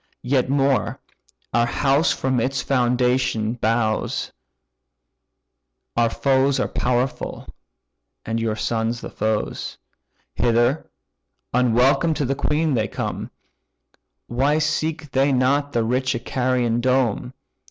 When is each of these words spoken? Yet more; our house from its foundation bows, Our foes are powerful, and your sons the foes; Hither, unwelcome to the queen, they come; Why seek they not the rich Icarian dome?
Yet 0.23 0.49
more; 0.49 0.99
our 1.53 1.67
house 1.67 2.11
from 2.11 2.39
its 2.39 2.63
foundation 2.63 3.53
bows, 3.53 4.31
Our 5.95 6.09
foes 6.09 6.59
are 6.59 6.67
powerful, 6.67 7.47
and 8.25 8.39
your 8.39 8.55
sons 8.55 9.01
the 9.01 9.11
foes; 9.11 9.77
Hither, 10.33 10.89
unwelcome 11.53 12.15
to 12.15 12.25
the 12.25 12.33
queen, 12.33 12.73
they 12.73 12.87
come; 12.87 13.29
Why 14.25 14.57
seek 14.57 15.11
they 15.11 15.31
not 15.31 15.71
the 15.71 15.83
rich 15.83 16.15
Icarian 16.15 16.81
dome? 16.81 17.35